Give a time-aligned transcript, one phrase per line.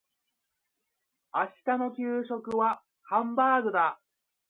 [1.31, 3.99] 明日の給食はハンバーグだ。